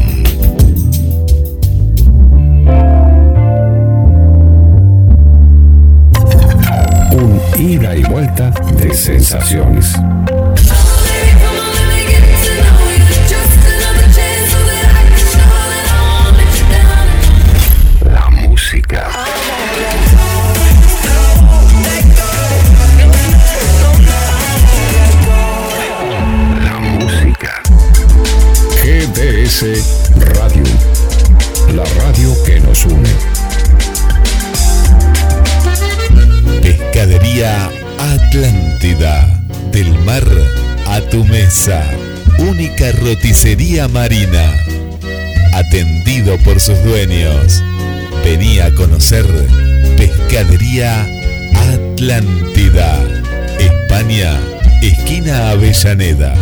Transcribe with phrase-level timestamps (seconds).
[7.14, 8.52] Un ida y vuelta
[8.82, 9.96] de sensaciones.
[29.48, 30.64] GDS Radio.
[31.74, 33.10] La radio que nos une.
[36.62, 39.42] Pescadería Atlántida.
[39.72, 40.24] Del mar
[40.88, 41.82] a tu mesa.
[42.40, 44.54] Única roticería marina.
[45.54, 47.64] Atendido por sus dueños.
[48.26, 49.26] Venía a conocer
[49.96, 51.08] Pescadería
[51.56, 53.00] Atlántida.
[53.60, 54.40] España,
[54.82, 56.36] esquina Avellaneda.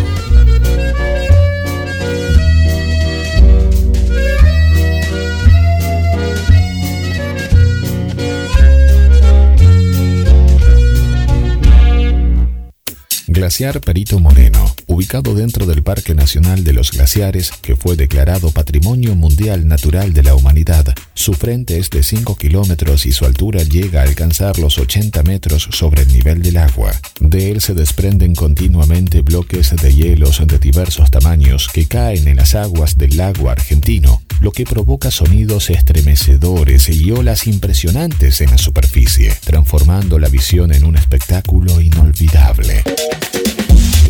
[13.46, 19.14] Glaciar Perito Moreno, ubicado dentro del Parque Nacional de los Glaciares, que fue declarado Patrimonio
[19.14, 20.96] Mundial Natural de la Humanidad.
[21.14, 25.70] Su frente es de 5 kilómetros y su altura llega a alcanzar los 80 metros
[25.72, 26.92] sobre el nivel del agua.
[27.20, 32.56] De él se desprenden continuamente bloques de hielos de diversos tamaños que caen en las
[32.56, 39.38] aguas del lago argentino, lo que provoca sonidos estremecedores y olas impresionantes en la superficie,
[39.46, 42.84] transformando la visión en un espectáculo inolvidable.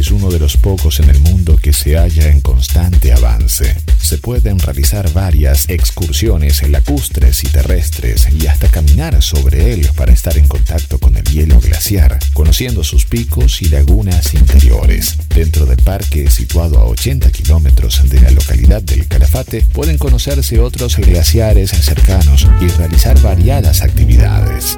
[0.05, 3.75] Es uno de los pocos en el mundo que se halla en constante avance.
[3.99, 10.37] Se pueden realizar varias excursiones lacustres y terrestres y hasta caminar sobre él para estar
[10.37, 15.15] en contacto con el hielo glaciar, conociendo sus picos y lagunas interiores.
[15.33, 20.97] Dentro del parque, situado a 80 kilómetros de la localidad del Calafate, pueden conocerse otros
[20.97, 24.77] glaciares cercanos y realizar variadas actividades.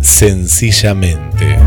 [0.00, 1.58] Sencillamente.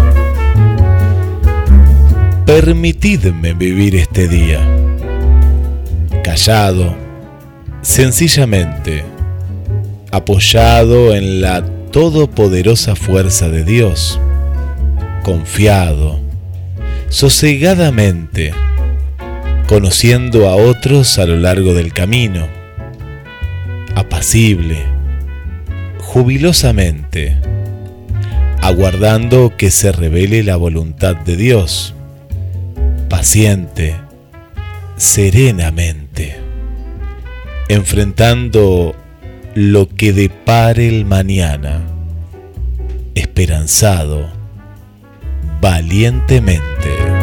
[2.48, 4.60] Permitidme vivir este día.
[6.24, 6.96] Callado,
[7.84, 9.04] sencillamente,
[10.12, 14.20] apoyado en la todopoderosa fuerza de Dios,
[15.22, 16.20] confiado,
[17.10, 18.52] sosegadamente,
[19.68, 22.48] conociendo a otros a lo largo del camino,
[23.94, 24.97] apacible,
[26.08, 27.36] jubilosamente,
[28.62, 31.94] aguardando que se revele la voluntad de Dios,
[33.10, 33.94] paciente,
[34.96, 36.38] serenamente,
[37.68, 38.96] enfrentando
[39.54, 41.82] lo que depare el mañana,
[43.14, 44.30] esperanzado,
[45.60, 47.17] valientemente.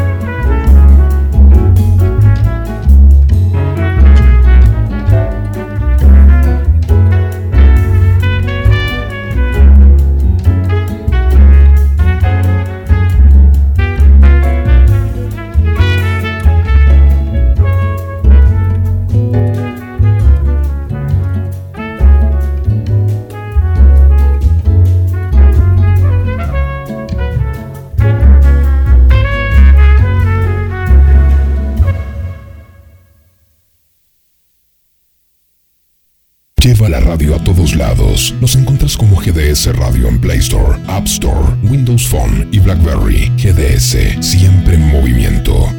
[36.65, 38.33] Lleva la radio a todos lados.
[38.41, 43.31] Nos encuentras como GDS Radio en Play Store, App Store, Windows Phone y BlackBerry.
[43.37, 45.69] GDS, siempre en movimiento.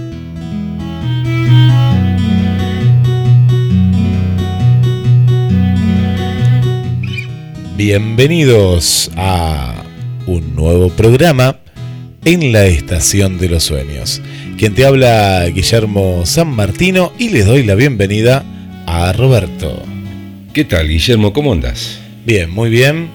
[7.76, 9.82] Bienvenidos a
[10.28, 11.58] un nuevo programa
[12.24, 14.22] en la Estación de los Sueños.
[14.56, 18.44] Quien te habla Guillermo San Martino y les doy la bienvenida
[18.86, 19.95] a Roberto.
[20.56, 21.34] ¿Qué tal, Guillermo?
[21.34, 21.98] ¿Cómo andas?
[22.24, 23.10] Bien, muy bien.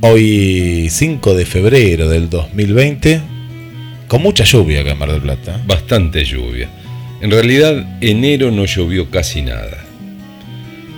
[0.00, 3.20] Hoy 5 de febrero del 2020,
[4.08, 5.62] con mucha lluvia acá en Mar del Plata.
[5.68, 6.68] Bastante lluvia.
[7.20, 9.84] En realidad, enero no llovió casi nada.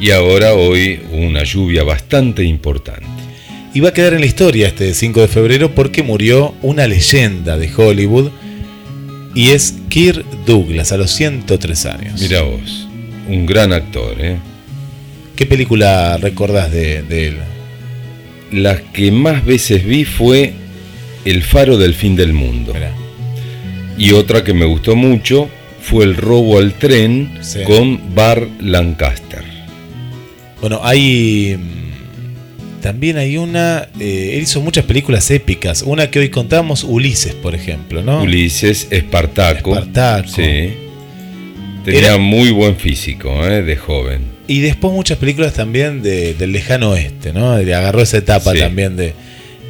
[0.00, 3.04] Y ahora hoy una lluvia bastante importante.
[3.74, 7.58] Y va a quedar en la historia este 5 de febrero porque murió una leyenda
[7.58, 8.30] de Hollywood
[9.34, 12.18] y es Kirk Douglas a los 103 años.
[12.18, 12.88] Mira vos,
[13.28, 14.38] un gran actor, ¿eh?
[15.36, 17.36] ¿Qué película recordás de, él?
[18.52, 20.54] La que más veces vi fue
[21.26, 22.72] El faro del fin del mundo.
[23.98, 25.50] Y otra que me gustó mucho
[25.80, 29.44] fue El robo al tren con Bar Lancaster.
[30.62, 33.88] Bueno, hay mm, también hay una.
[34.00, 35.82] Eh, él hizo muchas películas épicas.
[35.82, 38.22] Una que hoy contamos, Ulises, por ejemplo, ¿no?
[38.22, 39.74] Ulises, Espartaco.
[39.74, 40.28] Espartaco.
[40.28, 40.72] Sí.
[41.84, 43.62] Tenía muy buen físico, ¿eh?
[43.62, 44.35] de joven.
[44.48, 47.52] Y después muchas películas también del lejano oeste, ¿no?
[47.52, 49.14] Agarró esa etapa también de,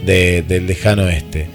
[0.05, 1.47] del lejano oeste.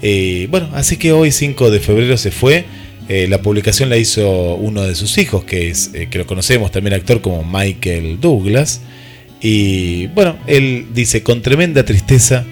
[0.00, 2.64] Eh, bueno, así que hoy 5 de febrero se fue.
[3.08, 6.70] Eh, la publicación la hizo uno de sus hijos, que, es, eh, que lo conocemos
[6.70, 8.80] también actor como Michael Douglas.
[9.40, 12.44] Y bueno, él dice, con tremenda tristeza,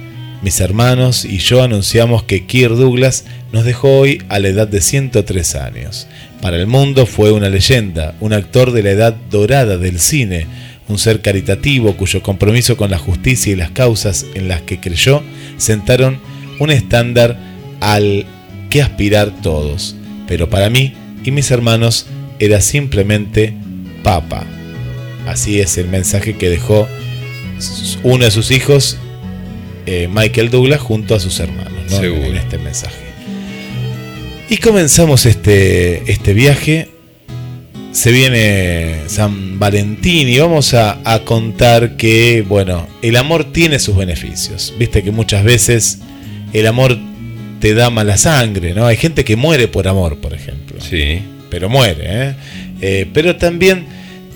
[0.42, 4.80] mis hermanos y yo anunciamos que Kirk Douglas nos dejó hoy a la edad de
[4.80, 6.06] 103 años.
[6.40, 10.46] Para el mundo fue una leyenda, un actor de la edad dorada del cine,
[10.88, 15.22] un ser caritativo cuyo compromiso con la justicia y las causas en las que creyó
[15.58, 16.18] sentaron
[16.58, 17.38] un estándar
[17.80, 18.26] al
[18.70, 19.96] que aspirar todos.
[20.26, 20.94] Pero para mí
[21.24, 22.06] y mis hermanos
[22.38, 23.54] era simplemente
[24.02, 24.46] papa.
[25.26, 26.88] Así es el mensaje que dejó
[28.02, 28.96] uno de sus hijos,
[29.84, 33.09] eh, Michael Douglas, junto a sus hermanos en este mensaje.
[34.50, 36.88] Y comenzamos este, este viaje.
[37.92, 44.74] Se viene San Valentín y vamos a, contar que, bueno, el amor tiene sus beneficios.
[44.76, 46.00] Viste que muchas veces
[46.52, 46.98] el amor
[47.60, 48.86] te da mala sangre, ¿no?
[48.86, 50.80] Hay gente que muere por amor, por ejemplo.
[50.80, 51.22] Sí.
[51.48, 52.34] Pero muere, ¿eh?
[52.80, 53.86] eh pero también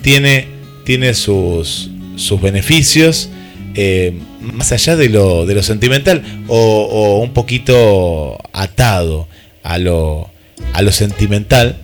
[0.01, 0.47] tiene,
[0.85, 3.27] tiene sus, sus beneficios.
[3.73, 9.27] Eh, más allá de lo, de lo sentimental o, o un poquito atado
[9.65, 10.29] a lo,
[10.73, 11.77] a lo sentimental.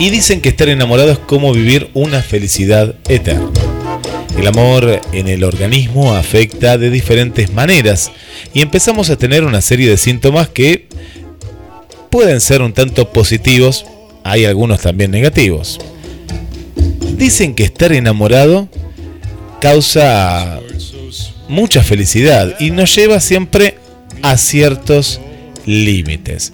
[0.00, 3.50] Y dicen que estar enamorado es como vivir una felicidad eterna.
[4.36, 8.10] El amor en el organismo afecta de diferentes maneras
[8.52, 10.88] y empezamos a tener una serie de síntomas que
[12.10, 13.86] pueden ser un tanto positivos,
[14.24, 15.78] hay algunos también negativos.
[17.16, 18.68] Dicen que estar enamorado
[19.60, 20.60] causa
[21.48, 23.78] mucha felicidad y nos lleva siempre
[24.22, 25.20] a ciertos
[25.66, 26.52] límites.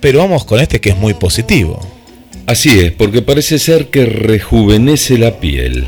[0.00, 1.80] Pero vamos con este que es muy positivo.
[2.46, 5.86] Así es, porque parece ser que rejuvenece la piel.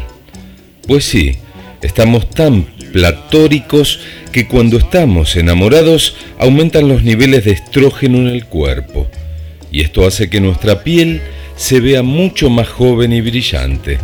[0.87, 1.37] Pues sí,
[1.83, 9.09] estamos tan platóricos que cuando estamos enamorados aumentan los niveles de estrógeno en el cuerpo.
[9.73, 11.21] Y esto hace que nuestra piel
[11.57, 13.99] se vea mucho más joven y brillante.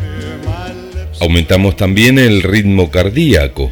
[1.20, 3.70] Aumentamos también el ritmo cardíaco,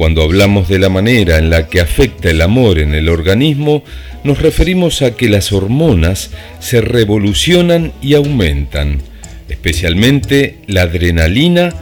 [0.00, 3.84] cuando hablamos de la manera en la que afecta el amor en el organismo,
[4.24, 9.02] nos referimos a que las hormonas se revolucionan y aumentan,
[9.50, 11.74] especialmente la adrenalina,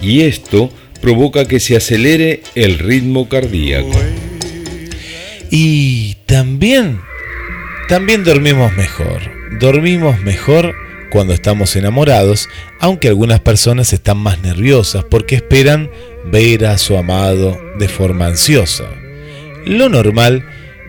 [0.00, 0.70] y esto
[1.02, 4.00] provoca que se acelere el ritmo cardíaco.
[5.50, 7.00] Y también,
[7.90, 9.20] también dormimos mejor.
[9.60, 10.74] Dormimos mejor
[11.10, 12.48] cuando estamos enamorados,
[12.80, 15.90] aunque algunas personas están más nerviosas porque esperan
[16.30, 18.84] ver a su amado de forma ansiosa.
[19.64, 20.44] Lo normal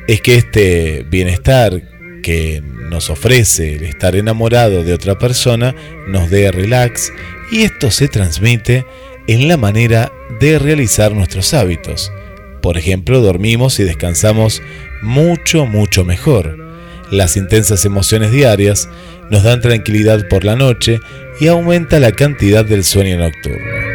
[0.07, 1.81] es que este bienestar
[2.23, 5.75] que nos ofrece el estar enamorado de otra persona
[6.07, 7.11] nos dé relax
[7.51, 8.85] y esto se transmite
[9.27, 12.11] en la manera de realizar nuestros hábitos.
[12.61, 14.61] Por ejemplo, dormimos y descansamos
[15.01, 16.57] mucho, mucho mejor.
[17.11, 18.89] Las intensas emociones diarias
[19.29, 20.99] nos dan tranquilidad por la noche
[21.39, 23.86] y aumenta la cantidad del sueño nocturno.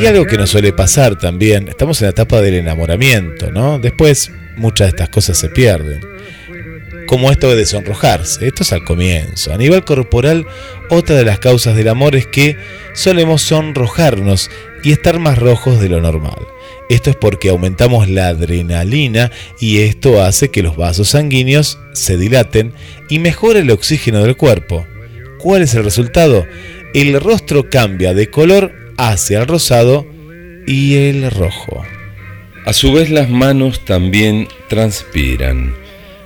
[0.00, 3.78] Y algo que nos suele pasar también, estamos en la etapa del enamoramiento, ¿no?
[3.78, 6.00] Después muchas de estas cosas se pierden.
[7.06, 8.46] como esto de sonrojarse.
[8.46, 9.52] Esto es al comienzo.
[9.52, 10.46] A nivel corporal,
[10.88, 12.56] otra de las causas del amor es que
[12.94, 14.50] solemos sonrojarnos
[14.82, 16.46] y estar más rojos de lo normal.
[16.88, 22.72] Esto es porque aumentamos la adrenalina y esto hace que los vasos sanguíneos se dilaten
[23.08, 24.86] y mejore el oxígeno del cuerpo.
[25.38, 26.46] ¿Cuál es el resultado?
[26.94, 30.06] El rostro cambia de color hacia el rosado
[30.66, 31.84] y el rojo.
[32.66, 35.74] A su vez las manos también transpiran.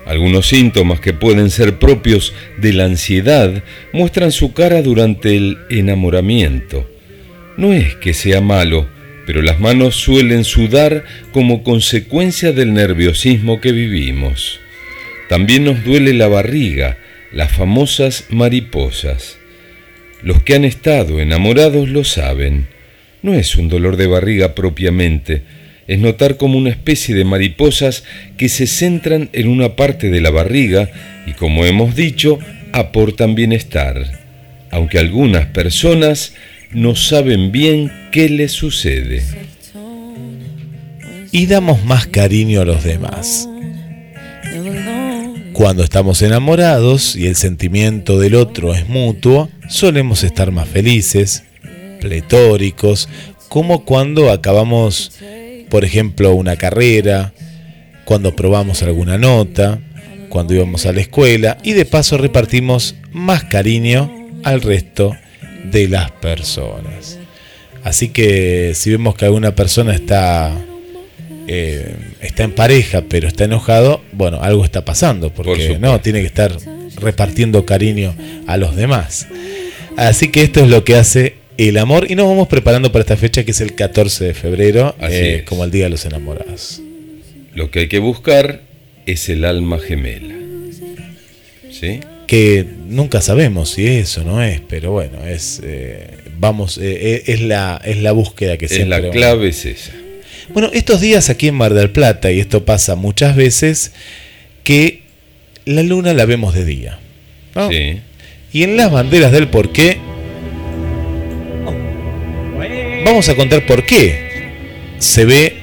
[0.06, 6.88] Algunos síntomas que pueden ser propios de la ansiedad muestran su cara durante el enamoramiento.
[7.56, 8.86] No es que sea malo,
[9.26, 14.60] pero las manos suelen sudar como consecuencia del nerviosismo que vivimos.
[15.28, 16.96] También nos duele la barriga,
[17.32, 19.37] las famosas mariposas.
[20.22, 22.66] Los que han estado enamorados lo saben.
[23.22, 25.42] No es un dolor de barriga propiamente,
[25.88, 28.04] es notar como una especie de mariposas
[28.36, 30.90] que se centran en una parte de la barriga
[31.26, 32.38] y como hemos dicho,
[32.72, 34.04] aportan bienestar,
[34.70, 36.34] aunque algunas personas
[36.72, 39.22] no saben bien qué les sucede.
[41.32, 43.48] Y damos más cariño a los demás.
[45.52, 51.44] Cuando estamos enamorados y el sentimiento del otro es mutuo, solemos estar más felices,
[52.00, 53.08] pletóricos,
[53.48, 55.12] como cuando acabamos,
[55.68, 57.32] por ejemplo, una carrera,
[58.04, 59.78] cuando probamos alguna nota,
[60.28, 65.16] cuando íbamos a la escuela y de paso repartimos más cariño al resto
[65.70, 67.18] de las personas.
[67.84, 70.52] Así que si vemos que alguna persona está,
[71.48, 76.26] eh, está en pareja pero está enojado, bueno, algo está pasando, porque no, tiene que
[76.26, 76.56] estar
[76.96, 78.14] repartiendo cariño
[78.46, 79.26] a los demás.
[79.96, 83.16] Así que esto es lo que hace el amor y nos vamos preparando para esta
[83.16, 86.80] fecha que es el 14 de febrero, eh, como el Día de los Enamorados.
[87.54, 88.62] Lo que hay que buscar
[89.06, 90.34] es el alma gemela.
[91.70, 92.00] ¿Sí?
[92.28, 97.40] que nunca sabemos si es o no es, pero bueno, es eh, vamos eh, es
[97.40, 98.98] la es la búsqueda que siempre.
[98.98, 99.92] Es la clave es esa.
[100.50, 103.92] Bueno, estos días aquí en Mar del Plata y esto pasa muchas veces
[104.64, 105.02] que
[105.64, 106.98] la luna la vemos de día,
[107.70, 108.00] Sí.
[108.52, 109.98] Y en las banderas del por qué
[113.04, 114.52] vamos a contar por qué
[114.98, 115.56] se ve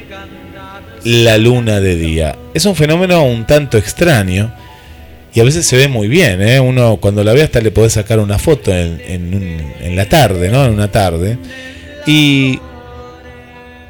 [1.03, 2.35] la luna de día.
[2.53, 4.53] Es un fenómeno un tanto extraño
[5.33, 6.59] y a veces se ve muy bien, ¿eh?
[6.59, 10.65] Uno cuando la ve hasta le puede sacar una foto en, en, la tarde, ¿no?
[10.65, 11.37] En una tarde.
[12.07, 12.59] Y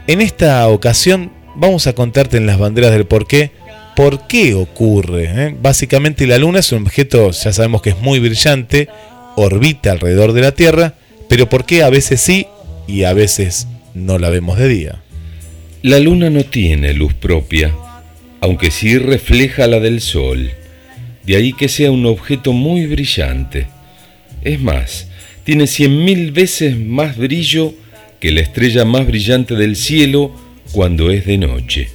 [0.07, 3.51] en esta ocasión vamos a contarte en las banderas del por qué,
[3.95, 5.25] por qué ocurre.
[5.27, 5.55] ¿eh?
[5.61, 8.87] Básicamente la Luna es un objeto, ya sabemos que es muy brillante,
[9.35, 10.93] orbita alrededor de la Tierra,
[11.29, 12.47] pero por qué a veces sí
[12.87, 15.01] y a veces no la vemos de día.
[15.81, 17.73] La Luna no tiene luz propia,
[18.41, 20.51] aunque sí refleja la del Sol
[21.25, 23.67] de ahí que sea un objeto muy brillante.
[24.43, 25.07] Es más,
[25.43, 27.73] tiene cien mil veces más brillo
[28.19, 30.35] que la estrella más brillante del cielo
[30.71, 31.89] cuando es de noche.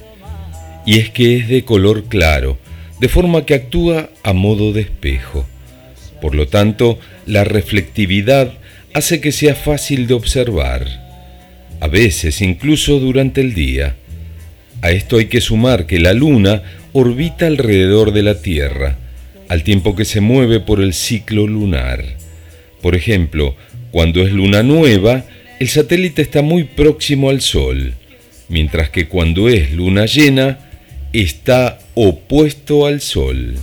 [0.85, 2.57] Y es que es de color claro,
[2.99, 5.47] de forma que actúa a modo de espejo.
[6.21, 8.53] Por lo tanto, la reflectividad
[8.93, 10.85] hace que sea fácil de observar,
[11.79, 13.95] a veces incluso durante el día.
[14.81, 16.61] A esto hay que sumar que la luna
[16.93, 18.97] orbita alrededor de la Tierra,
[19.47, 22.03] al tiempo que se mueve por el ciclo lunar.
[22.81, 23.55] Por ejemplo,
[23.91, 25.25] cuando es luna nueva,
[25.61, 27.93] el satélite está muy próximo al Sol,
[28.49, 30.57] mientras que cuando es luna llena,
[31.13, 33.53] está opuesto al Sol.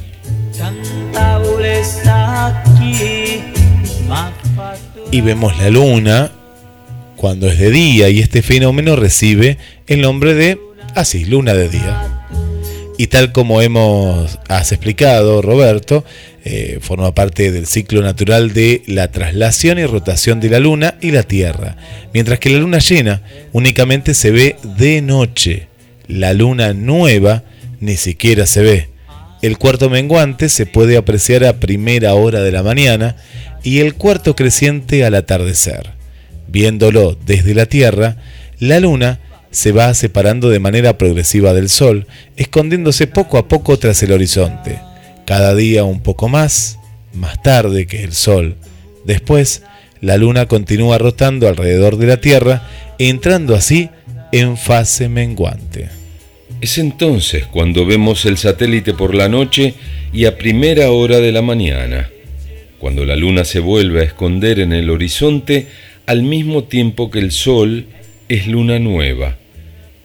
[5.11, 6.31] Y vemos la luna
[7.17, 10.57] cuando es de día y este fenómeno recibe el nombre de
[10.95, 12.19] así, luna de día
[12.99, 16.05] y tal como hemos has explicado, Roberto,
[16.51, 21.11] eh, forma parte del ciclo natural de la traslación y rotación de la Luna y
[21.11, 21.77] la Tierra,
[22.15, 23.21] mientras que la Luna llena
[23.53, 25.69] únicamente se ve de noche.
[26.07, 27.45] La Luna nueva
[27.81, 28.89] ni siquiera se ve.
[29.43, 33.17] El cuarto menguante se puede apreciar a primera hora de la mañana
[33.63, 35.91] y el cuarto creciente al atardecer.
[36.49, 38.17] Viéndolo desde la Tierra,
[38.59, 42.07] la Luna se va separando de manera progresiva del Sol,
[42.39, 44.79] escondiéndose poco a poco tras el horizonte,
[45.29, 46.79] cada día un poco más,
[47.13, 48.57] más tarde que el Sol.
[49.05, 49.63] Después,
[50.01, 52.67] la Luna continúa rotando alrededor de la Tierra,
[52.99, 53.91] entrando así
[54.33, 55.91] en fase menguante.
[56.63, 59.75] Es entonces cuando vemos el satélite por la noche
[60.15, 62.09] y a primera hora de la mañana,
[62.79, 65.67] cuando la Luna se vuelve a esconder en el horizonte
[66.07, 67.85] al mismo tiempo que el Sol
[68.31, 69.37] es luna nueva,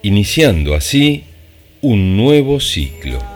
[0.02, 1.24] iniciando así
[1.82, 3.33] un nuevo ciclo.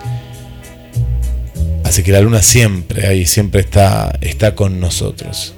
[1.87, 5.53] Así que la luna siempre ahí, siempre está, está con nosotros.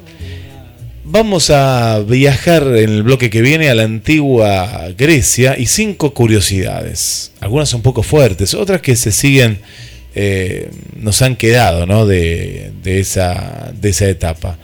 [1.03, 7.31] Vamos a viajar en el bloque que viene a la antigua Grecia y cinco curiosidades.
[7.39, 9.59] Algunas un poco fuertes, otras que se siguen,
[10.13, 12.05] eh, nos han quedado ¿no?
[12.05, 14.59] de, esa, de esa etapa.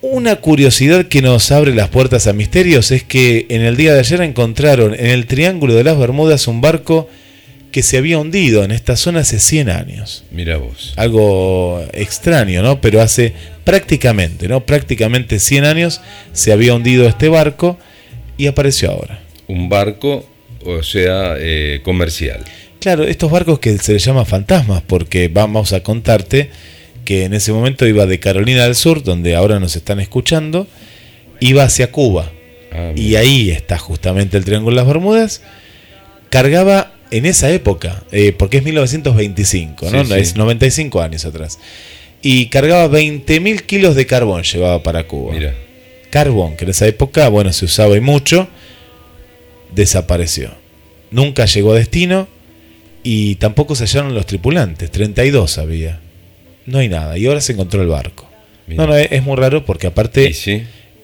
[0.00, 4.00] Una curiosidad que nos abre las puertas a misterios es que en el día de
[4.00, 7.10] ayer encontraron en el Triángulo de las Bermudas un barco
[7.74, 10.22] que se había hundido en esta zona hace 100 años.
[10.30, 10.94] Mira vos.
[10.94, 12.80] Algo extraño, ¿no?
[12.80, 13.32] Pero hace
[13.64, 14.64] prácticamente, ¿no?
[14.64, 16.00] Prácticamente 100 años
[16.32, 17.76] se había hundido este barco
[18.36, 19.18] y apareció ahora.
[19.48, 20.24] Un barco,
[20.64, 22.44] o sea, eh, comercial.
[22.78, 26.50] Claro, estos barcos que se les llama fantasmas, porque vamos a contarte
[27.04, 30.68] que en ese momento iba de Carolina del Sur, donde ahora nos están escuchando,
[31.40, 32.30] iba hacia Cuba.
[32.70, 35.42] Ah, y ahí está justamente el Triángulo de las Bermudas.
[36.30, 40.00] Cargaba en esa época, eh, porque es 1925, ¿no?
[40.14, 41.58] Es 95 años atrás.
[42.22, 45.34] Y cargaba 20.000 kilos de carbón, llevaba para Cuba.
[45.34, 45.54] Mira.
[46.10, 48.48] Carbón, que en esa época, bueno, se usaba y mucho,
[49.74, 50.50] desapareció.
[51.10, 52.28] Nunca llegó a destino
[53.02, 56.00] y tampoco se hallaron los tripulantes, 32 había.
[56.66, 58.28] No hay nada, y ahora se encontró el barco.
[58.66, 60.32] No, no, es, muy raro porque aparte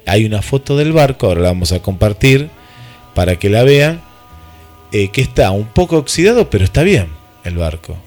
[0.07, 2.49] hay una foto del barco, ahora la vamos a compartir
[3.15, 4.01] para que la vean
[4.93, 7.09] eh, que está un poco oxidado, pero está bien
[7.45, 7.99] el barco.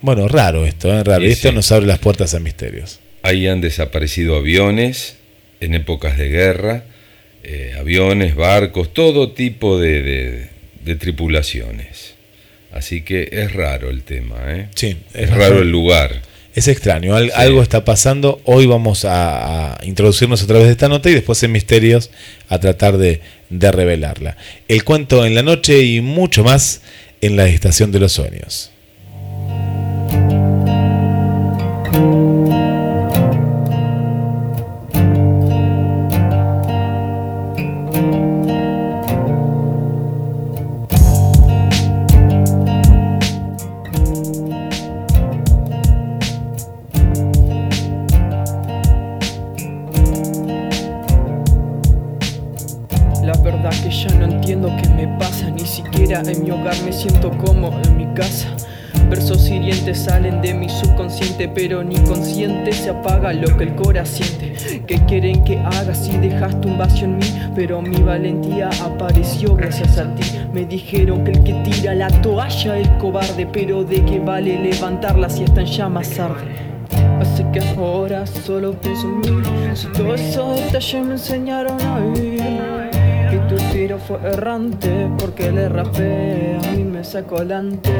[0.00, 1.04] Bueno, raro esto, ¿eh?
[1.04, 1.24] raro.
[1.24, 3.00] esto nos abre las puertas a misterios.
[3.22, 5.16] Ahí han desaparecido aviones
[5.60, 6.84] en épocas de guerra,
[7.44, 10.48] eh, aviones, barcos, todo tipo de,
[10.98, 12.14] tripulaciones.
[12.72, 14.68] Así que es raro el tema, ¿eh?
[14.74, 16.22] Sí, es, raro el lugar.
[16.54, 18.40] Es extraño, algo está pasando.
[18.44, 22.10] Hoy vamos a, introducirnos a través de esta nota y después en Misterios
[22.48, 23.20] a tratar de,
[23.52, 24.36] de revelarla.
[24.68, 26.80] El cuento en la noche y mucho más
[27.20, 28.70] en la Estación de los Sueños.
[61.48, 64.82] Pero ni consciente se apaga lo que el corazón siente.
[64.86, 67.26] ¿Qué quieren que haga si dejaste un vacío en mí?
[67.54, 70.22] Pero mi valentía apareció gracias a ti.
[70.52, 75.28] Me dijeron que el que tira la toalla es cobarde, pero de qué vale levantarla
[75.28, 76.56] si está en llamas arde.
[77.20, 79.42] Así que ahora solo pienso en mí.
[79.74, 82.42] Si todos esos detalles me enseñaron a vivir.
[83.32, 87.90] Y tu tiro fue errante porque le rapé, a mí me sacó adelante.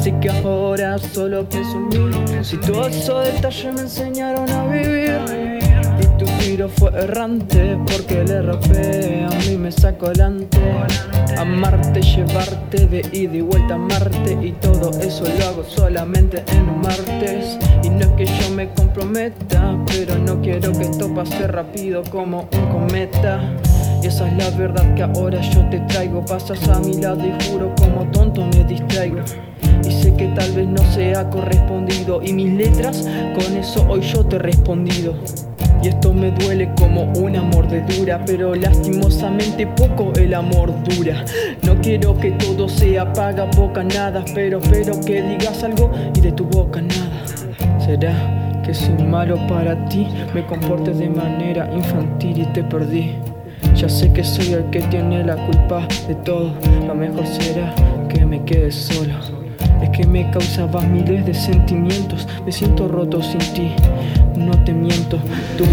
[0.00, 2.16] Así que ahora solo pienso en mí.
[2.42, 5.20] Si todos esos detalles me enseñaron a vivir.
[6.00, 10.58] Y tu tiro fue errante porque le rapé, a mí me sacó adelante.
[11.36, 14.38] Amarte, llevarte de ida y vuelta a Marte.
[14.40, 17.58] Y todo eso lo hago solamente en un martes.
[17.82, 22.48] Y no es que yo me comprometa, pero no quiero que esto pase rápido como
[22.52, 23.38] un cometa.
[24.02, 26.24] Esa es la verdad que ahora yo te traigo.
[26.24, 29.20] Pasas a mi lado y juro como tonto me distraigo.
[29.86, 32.20] Y sé que tal vez no sea correspondido.
[32.22, 35.14] Y mis letras, con eso hoy yo te he respondido.
[35.82, 41.24] Y esto me duele como una mordedura, pero lastimosamente poco el amor dura.
[41.62, 46.32] No quiero que todo sea paga boca nada, pero espero que digas algo y de
[46.32, 47.24] tu boca nada.
[47.78, 50.06] ¿Será que soy malo para ti?
[50.34, 53.14] Me comportes de manera infantil y te perdí.
[53.80, 56.52] Ya sé que soy el que tiene la culpa de todo.
[56.86, 57.74] Lo mejor será
[58.10, 59.14] que me quede solo.
[59.80, 62.28] Es que me causabas miles de sentimientos.
[62.44, 63.72] Me siento roto sin ti.
[64.36, 65.18] No te miento.
[65.56, 65.64] Tú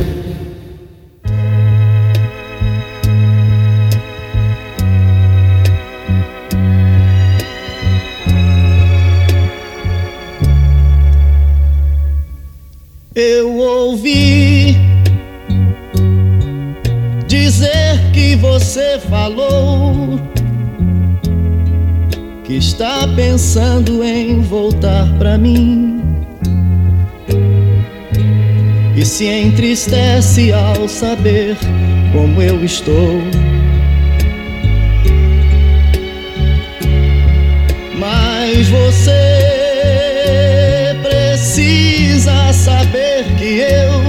[13.13, 14.86] Eu ouvi
[18.37, 20.19] você falou
[22.43, 26.25] que está pensando em voltar pra mim
[28.95, 31.57] e se entristece ao saber
[32.13, 33.21] como eu estou.
[37.99, 39.11] Mas você
[41.03, 44.06] precisa saber que eu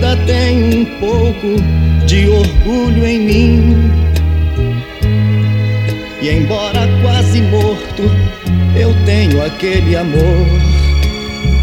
[0.00, 1.56] ainda tem um pouco
[2.06, 3.90] de orgulho em mim.
[6.22, 8.02] E embora quase morto,
[8.78, 10.46] eu tenho aquele amor.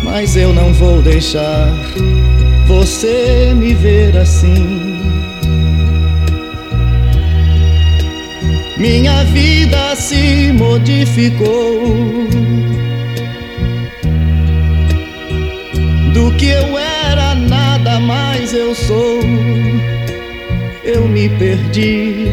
[0.03, 1.67] Mas eu não vou deixar
[2.67, 5.01] você me ver assim.
[8.77, 12.27] Minha vida se modificou.
[16.13, 16.86] Do que eu era,
[18.57, 19.19] eu sou.
[20.83, 22.27] Eu me perdi.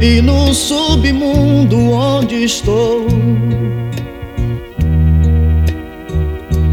[0.00, 3.06] E no submundo onde estou,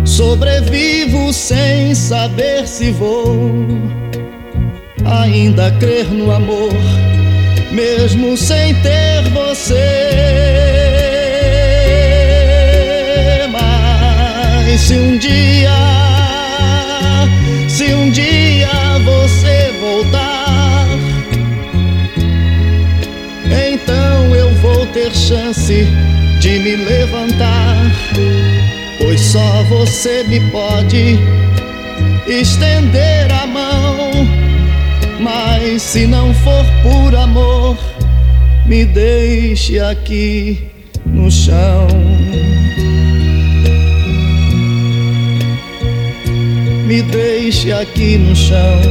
[0.04, 3.68] sobrevivo sem saber se vou
[5.06, 6.74] ainda crer no amor,
[7.72, 9.99] mesmo sem ter você.
[14.90, 15.70] Se um dia,
[17.68, 18.68] se um dia
[19.06, 20.88] você voltar,
[23.46, 25.86] então eu vou ter chance
[26.40, 27.76] de me levantar,
[28.98, 31.20] pois só você me pode
[32.28, 34.10] estender a mão
[35.20, 37.78] mas se não for por amor,
[38.66, 40.68] me deixe aqui
[41.06, 41.88] no chão.
[46.90, 48.82] Me deixe aqui no chão.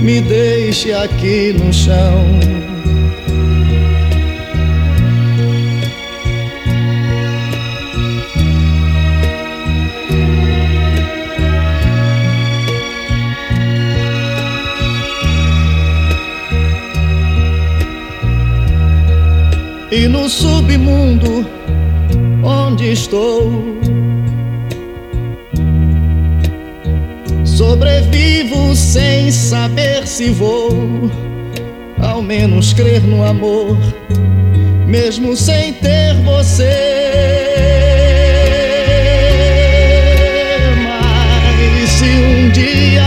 [0.00, 2.38] Me deixe aqui no chão.
[19.90, 21.57] e no submundo
[22.68, 23.50] onde estou.
[27.44, 30.70] Sobrevivo sem saber se vou,
[32.00, 33.76] ao menos crer no amor,
[34.86, 36.68] mesmo sem ter você.
[40.84, 42.97] Mas se um dia,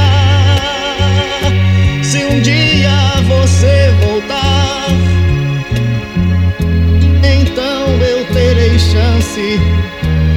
[8.92, 9.58] chance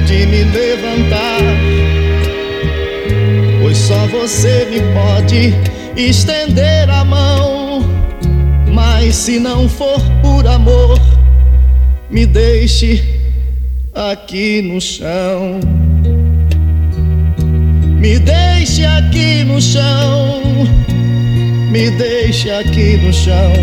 [0.07, 1.41] de me levantar.
[3.61, 5.53] Pois só você me pode
[5.97, 7.83] estender a mão.
[8.73, 10.99] Mas se não for por amor,
[12.09, 13.03] me deixe
[13.93, 15.59] aqui no chão.
[17.99, 20.41] Me deixe aqui no chão.
[21.71, 23.53] Me deixe aqui no chão.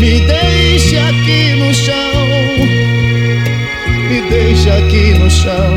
[0.00, 2.85] Me deixe aqui no chão
[4.36, 5.72] deixa aqui no chão.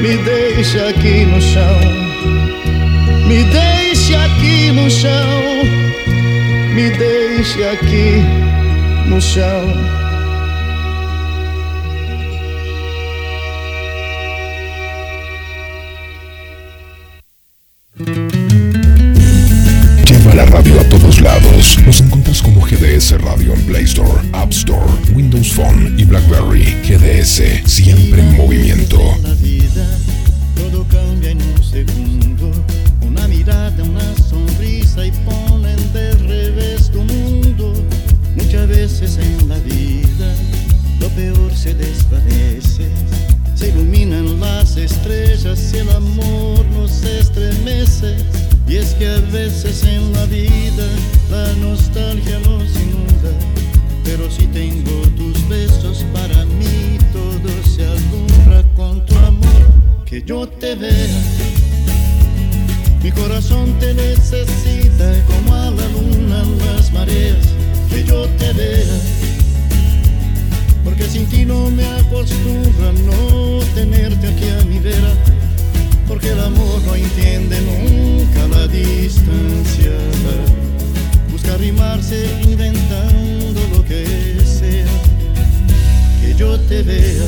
[0.00, 1.78] Me deixa aqui no chão.
[3.26, 5.42] Me deixa aqui no chão.
[6.74, 8.22] Me deixa aqui
[9.06, 10.05] no chão.
[48.68, 50.86] Y es que a veces en la vida
[51.30, 53.32] la nostalgia nos inunda,
[54.04, 60.48] pero si tengo tus besos para mí todo se alumbra con tu amor, que yo
[60.48, 61.05] te vea.
[76.26, 79.92] Porque el amor no entiende nunca la distancia.
[81.30, 84.04] Busca arrimarse inventando lo que
[84.44, 84.86] sea,
[86.20, 87.26] que yo te vea.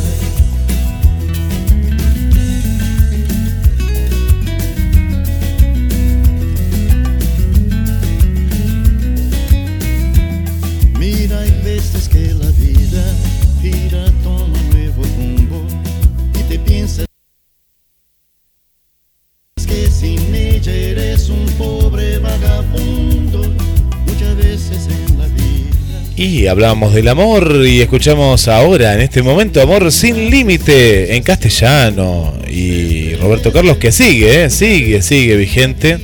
[10.99, 13.05] Mira, hay veces que la vida
[13.61, 14.58] gira, toma
[19.99, 23.43] Sin ella eres un pobre vagabundo,
[24.07, 26.05] muchas veces en la vida.
[26.15, 32.33] Y hablábamos del amor y escuchamos ahora, en este momento, Amor sin límite en castellano.
[32.49, 34.51] Y Roberto Carlos que sigue, ¿eh?
[34.51, 35.99] sigue, sigue vigente.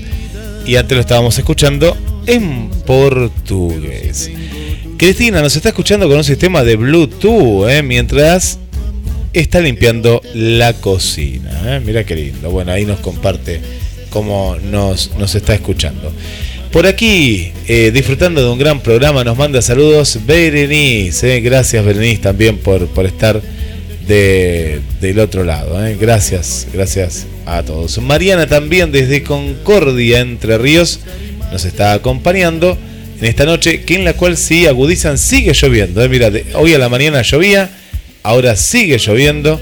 [0.66, 4.28] Y antes lo estábamos escuchando en portugués.
[4.96, 7.84] Cristina nos está escuchando con un sistema de Bluetooth ¿eh?
[7.84, 8.58] mientras
[9.32, 11.76] está limpiando la cocina.
[11.76, 11.80] ¿eh?
[11.84, 12.50] Mira qué lindo.
[12.50, 13.83] Bueno, ahí nos comparte
[14.14, 16.12] cómo nos, nos está escuchando.
[16.70, 21.36] Por aquí, eh, disfrutando de un gran programa, nos manda saludos Berenice.
[21.36, 21.40] Eh.
[21.40, 23.42] Gracias, Berenice, también por, por estar
[24.06, 25.84] del otro lado.
[25.84, 25.96] Eh.
[26.00, 27.98] Gracias, gracias a todos.
[27.98, 31.00] Mariana también desde Concordia, Entre Ríos,
[31.50, 32.78] nos está acompañando
[33.18, 36.08] en esta noche, que en la cual sí agudizan, sigue lloviendo.
[36.08, 37.68] Mira, hoy a la mañana llovía,
[38.22, 39.60] ahora sigue lloviendo.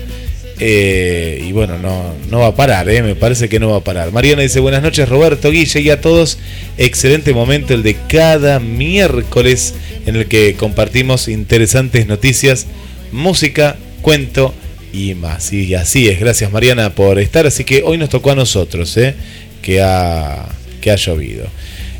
[0.60, 3.84] Eh, y bueno, no, no va a parar, eh, me parece que no va a
[3.84, 4.12] parar.
[4.12, 6.38] Mariana dice, buenas noches Roberto, Guille y a todos.
[6.78, 9.74] Excelente momento el de cada miércoles
[10.06, 12.66] en el que compartimos interesantes noticias,
[13.10, 14.54] música, cuento
[14.92, 15.52] y más.
[15.52, 17.46] Y así es, gracias Mariana por estar.
[17.46, 19.14] Así que hoy nos tocó a nosotros, eh,
[19.62, 20.46] que, ha,
[20.80, 21.46] que ha llovido.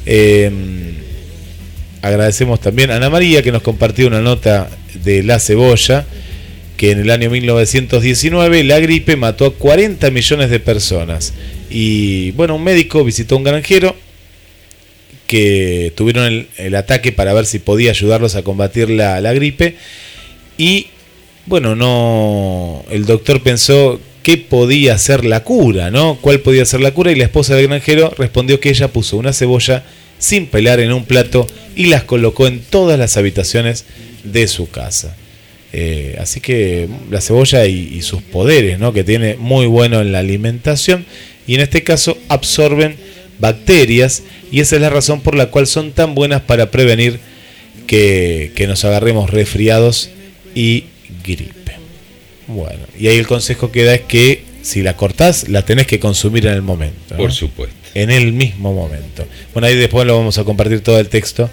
[0.05, 0.95] Em,
[2.03, 4.69] agradecemos también a Ana María que nos compartió una nota
[5.03, 6.05] de la cebolla
[6.83, 11.33] que en el año 1919 la gripe mató a 40 millones de personas.
[11.71, 13.95] Y bueno, un médico visitó a un granjero
[15.29, 19.77] que tuvieron el, ataque para ver si podía ayudarlos a combatir la, gripe.
[20.59, 20.89] Y
[21.47, 22.85] bueno, no.
[22.91, 26.19] El doctor pensó qué podía ser la cura, ¿no?
[26.21, 27.13] ¿Cuál podía ser la cura?
[27.13, 29.85] Y la esposa del granjero respondió que ella puso una cebolla
[30.19, 33.85] sin pelar en un plato y las colocó en todas las habitaciones
[34.25, 35.17] de su casa.
[35.73, 38.93] Eh, así que la cebolla y, sus poderes, ¿no?
[38.93, 41.07] que tiene muy bueno en la alimentación,
[41.47, 42.97] y en este caso absorben
[43.39, 47.21] bacterias, y esa es la razón por la cual son tan buenas para prevenir
[47.87, 50.11] que, nos agarremos resfriados
[50.55, 50.85] y
[51.25, 51.73] gripe.
[52.47, 55.99] Bueno, y ahí el consejo que da es que si la cortás, la tenés que
[55.99, 57.17] consumir en el momento.
[57.17, 57.75] Por supuesto.
[57.95, 59.27] En el mismo momento.
[59.53, 61.51] Bueno, ahí después lo vamos a compartir todo el texto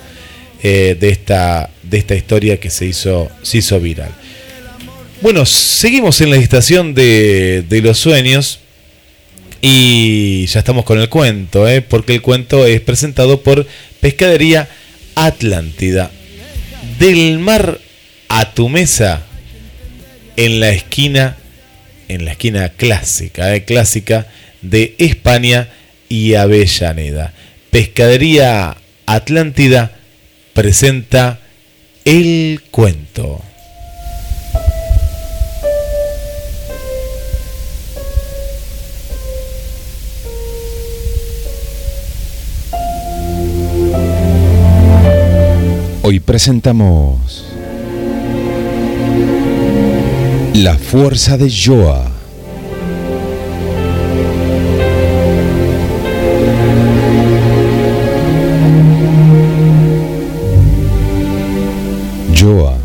[0.62, 4.12] eh, de, esta, de esta historia que se hizo, se hizo viral.
[5.22, 8.60] Bueno, seguimos en la estación de, los sueños
[9.62, 11.82] y ya estamos con el cuento, ¿eh?
[11.82, 13.68] porque el cuento es presentado por
[14.00, 14.70] Pescadería
[15.16, 16.12] Atlántida.
[17.00, 17.80] Del mar
[18.30, 19.24] a tu mesa
[20.38, 21.38] en la esquina,
[22.08, 23.66] en la esquina clásica, ¿eh?
[23.66, 24.28] clásica
[24.62, 25.68] de España
[26.08, 27.34] y Avellaneda.
[27.72, 29.99] Pescadería Atlántida
[30.54, 31.40] presenta
[32.06, 33.42] El Cuento.
[46.02, 47.46] Hoy presentamos
[50.56, 52.09] La fuerza de Joa.
[62.40, 62.78] Joa,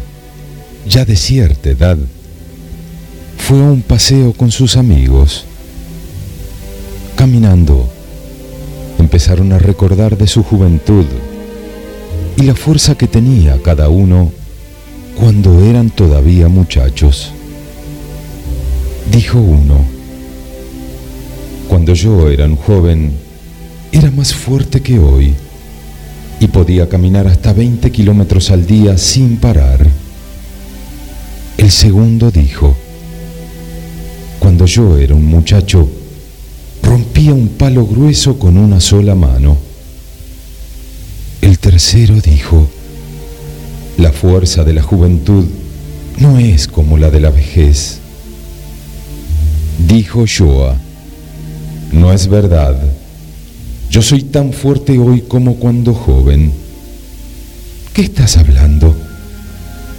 [0.84, 1.96] ya de cierta edad,
[3.38, 5.44] fue a un paseo con sus amigos.
[7.14, 7.88] Caminando,
[8.98, 11.04] empezaron a recordar de su juventud
[12.36, 14.32] y la fuerza que tenía cada uno
[15.20, 17.30] cuando eran todavía muchachos.
[19.12, 19.84] Dijo uno,
[21.68, 23.12] cuando yo era un joven,
[23.92, 25.36] era más fuerte que hoy
[26.44, 29.86] y podía caminar hasta 20 kilómetros al día sin parar.
[31.56, 32.76] El segundo dijo,
[34.40, 35.88] cuando yo era un muchacho,
[36.82, 39.56] rompía un palo grueso con una sola mano.
[41.40, 42.68] El tercero dijo,
[43.96, 45.46] la fuerza de la juventud
[46.18, 48.00] no es como la de la vejez.
[49.88, 50.76] Dijo Joa,
[51.90, 52.93] no es verdad
[53.94, 56.52] yo soy tan fuerte hoy como cuando joven.
[57.92, 58.92] ¿Qué estás hablando?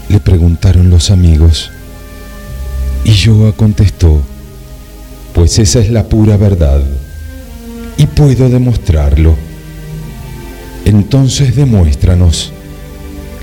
[0.09, 1.71] Le preguntaron los amigos.
[3.05, 4.21] Y Joa contestó,
[5.33, 6.81] pues esa es la pura verdad,
[7.95, 9.33] y puedo demostrarlo.
[10.83, 12.51] Entonces demuéstranos,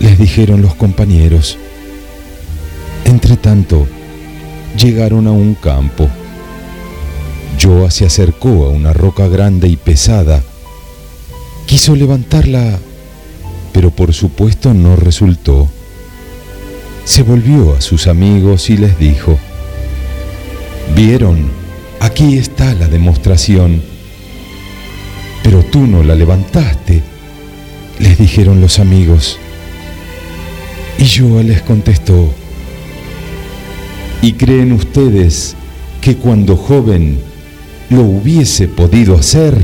[0.01, 1.57] les dijeron los compañeros.
[3.07, 3.89] Entretanto,
[4.77, 6.11] llegaron a un campo.
[7.61, 10.43] Joa se acercó a una roca grande y pesada.
[11.67, 12.79] Quiso levantarla,
[13.73, 15.69] pero por supuesto no resultó.
[17.05, 19.39] Se volvió a sus amigos y les dijo,
[20.95, 21.51] Vieron,
[22.01, 23.83] aquí está la demostración.
[25.43, 27.03] Pero tú no la levantaste,
[27.99, 29.39] les dijeron los amigos.
[30.99, 32.33] Y yo les contestó,
[34.21, 35.57] ¿y creen ustedes
[36.01, 37.32] que cuando joven
[37.93, 39.57] lo hubiese podido hacer?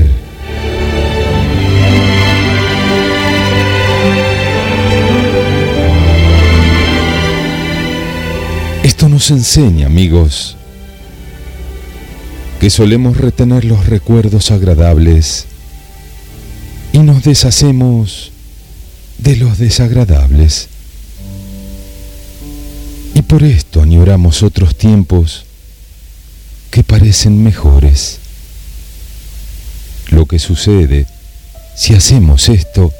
[8.83, 10.55] Esto nos enseña, amigos,
[12.59, 15.45] que solemos retener los recuerdos agradables
[16.93, 18.31] y nos deshacemos
[19.17, 20.67] de los desagradables.
[23.15, 25.45] Y por esto añoramos otros tiempos
[26.71, 28.18] que parecen mejores.
[30.09, 31.05] Lo que sucede
[31.75, 32.91] si hacemos esto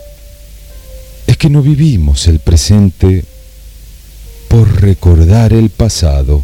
[1.28, 3.24] es que no vivimos el presente
[4.48, 6.44] por recordar el pasado.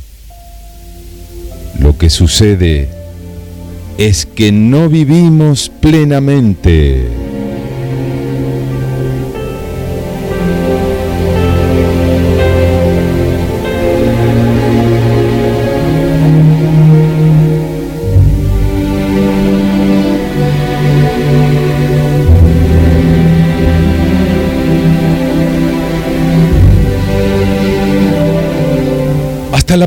[1.79, 2.89] Lo que sucede
[3.97, 7.24] es que no vivimos plenamente.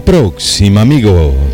[0.08, 1.47] Próxima, amigos.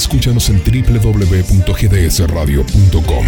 [0.00, 3.26] Escúchanos en www.gdsradio.com.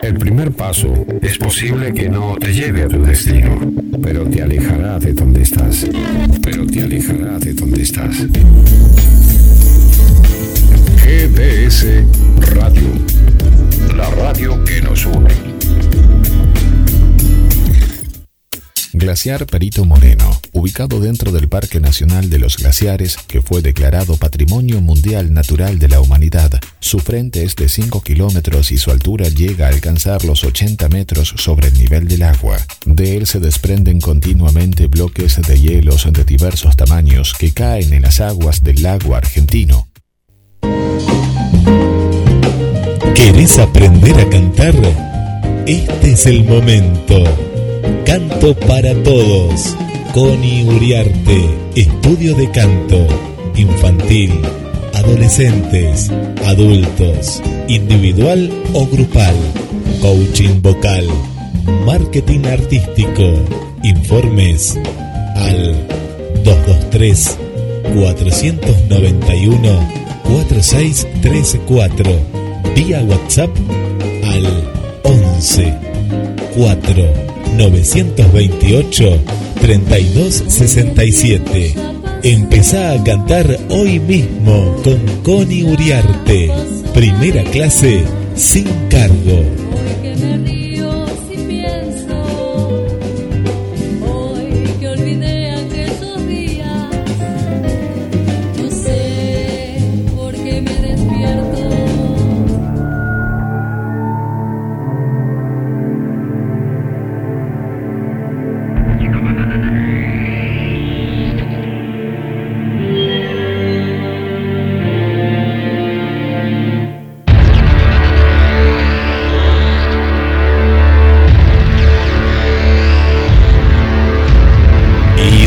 [0.00, 3.70] El primer paso es posible que no te lleve a tu destino,
[4.02, 5.86] pero te alejará de donde estás.
[6.42, 8.16] Pero te alejará de donde estás.
[11.04, 11.84] GDS
[12.54, 12.88] Radio,
[13.94, 15.34] la radio que nos une.
[18.94, 24.80] Glaciar Perito Moreno, ubicado dentro del Parque Nacional de los Glaciares, que fue declarado Patrimonio
[24.80, 26.50] Mundial Natural de la Humanidad.
[26.80, 31.34] Su frente es de 5 kilómetros y su altura llega a alcanzar los 80 metros
[31.36, 32.56] sobre el nivel del agua.
[32.86, 38.20] De él se desprenden continuamente bloques de hielos de diversos tamaños que caen en las
[38.20, 39.88] aguas del lago argentino.
[43.14, 44.74] ¿Querés aprender a cantar?
[45.66, 47.24] Este es el momento.
[48.06, 49.76] Canto para todos.
[50.16, 51.44] Connie Uriarte,
[51.74, 53.06] estudio de canto,
[53.54, 54.32] infantil,
[54.94, 56.10] adolescentes,
[56.46, 59.34] adultos, individual o grupal,
[60.00, 61.06] coaching vocal,
[61.84, 63.30] marketing artístico,
[63.82, 64.78] informes
[65.34, 65.86] al
[66.44, 67.38] 223
[67.92, 69.68] 491
[70.22, 72.20] 4634
[72.74, 73.50] vía WhatsApp
[74.24, 74.46] al
[75.02, 75.74] 11
[76.56, 77.04] 4
[77.58, 81.74] 928 3267.
[82.22, 86.48] Empezá a cantar hoy mismo con Connie Uriarte.
[86.94, 88.04] Primera clase
[88.36, 89.42] sin cargo.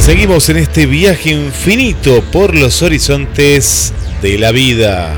[0.10, 3.94] Seguimos en este viaje infinito por los horizontes
[4.24, 5.14] de la vida.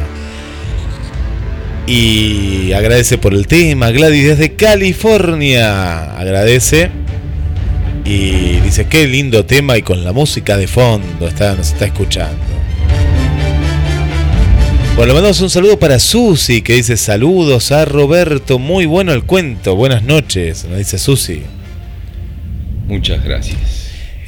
[1.88, 6.18] Y agradece por el tema, Gladys desde California.
[6.20, 6.92] Agradece.
[8.04, 12.44] Y dice, qué lindo tema y con la música de fondo está, nos está escuchando.
[14.98, 19.24] Bueno, le mandamos un saludo para Susi, que dice saludos a Roberto, muy bueno el
[19.24, 21.44] cuento, buenas noches, nos dice Susi.
[22.88, 23.80] Muchas gracias.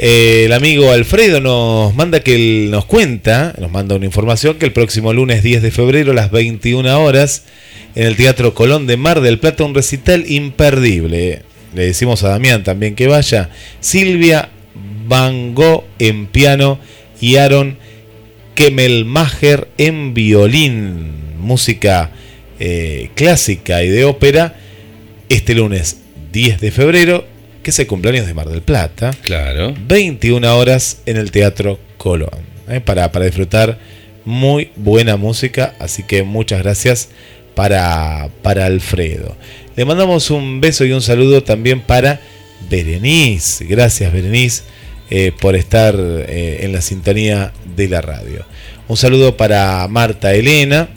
[0.05, 4.73] Eh, el amigo Alfredo nos manda que nos cuenta, nos manda una información que el
[4.73, 7.45] próximo lunes 10 de febrero a las 21 horas
[7.95, 11.43] en el Teatro Colón de Mar del Plata un recital imperdible.
[11.73, 13.49] Le decimos a Damián también que vaya.
[13.79, 14.49] Silvia
[15.07, 16.79] Van Gogh en piano
[17.21, 17.77] y Aaron
[18.55, 21.39] Kemmelmacher en violín.
[21.39, 22.11] Música
[22.59, 24.57] eh, clásica y de ópera
[25.29, 26.01] este lunes
[26.33, 27.32] 10 de febrero
[27.63, 29.11] que es el cumpleaños de Mar del Plata.
[29.23, 29.73] Claro.
[29.87, 32.29] 21 horas en el Teatro Colón.
[32.67, 32.81] ¿eh?
[32.81, 33.79] Para, para disfrutar
[34.25, 35.73] muy buena música.
[35.79, 37.09] Así que muchas gracias
[37.55, 39.35] para, para Alfredo.
[39.75, 42.19] Le mandamos un beso y un saludo también para
[42.69, 43.65] Berenice.
[43.65, 44.63] Gracias Berenice
[45.09, 48.45] eh, por estar eh, en la sintonía de la radio.
[48.87, 50.89] Un saludo para Marta Elena.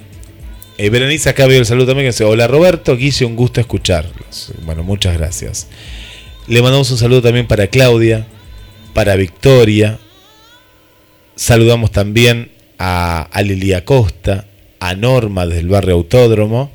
[0.78, 4.52] Berenice acá veo el saludo también que dice, hola Roberto, Guille, un gusto escucharlos.
[4.62, 5.68] Bueno, muchas gracias.
[6.48, 8.24] Le mandamos un saludo también para Claudia,
[8.94, 9.98] para Victoria.
[11.34, 14.46] Saludamos también a, Lilia Costa,
[14.78, 16.70] a Norma desde el barrio Autódromo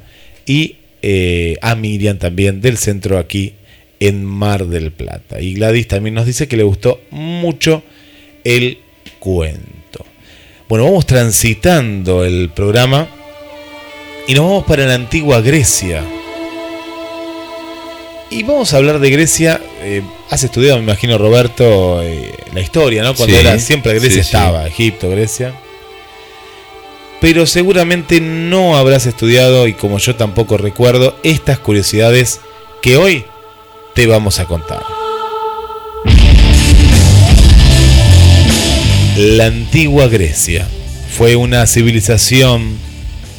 [0.45, 3.53] y eh, a Miriam también del centro aquí
[4.01, 5.39] en Mar del Plata.
[5.39, 7.81] Y Gladys también nos dice que le gustó mucho
[8.43, 8.79] el
[9.19, 10.05] cuento.
[10.67, 13.07] Bueno, vamos transitando el programa
[14.27, 16.03] y nos vamos para la antigua Grecia.
[18.31, 19.59] Y vamos a hablar de Grecia.
[19.81, 23.13] Eh, has estudiado, me imagino, Roberto, eh, la historia, ¿no?
[23.13, 25.53] Cuando era siempre Grecia estaba, Egipto, Grecia.
[27.19, 32.39] Pero seguramente no habrás estudiado, y como yo tampoco recuerdo, estas curiosidades
[32.81, 33.25] que hoy
[33.95, 34.81] te vamos a contar.
[39.17, 40.65] La antigua Grecia
[41.17, 42.79] fue una civilización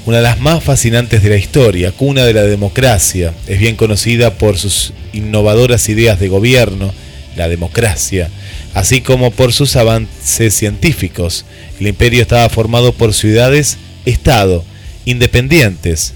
[0.05, 3.33] una de las más fascinantes de la historia, cuna de la democracia.
[3.47, 6.93] Es bien conocida por sus innovadoras ideas de gobierno,
[7.37, 8.29] la democracia,
[8.75, 11.45] así como por sus avances científicos.
[11.79, 14.65] El imperio estaba formado por ciudades-estado,
[15.05, 16.15] independientes,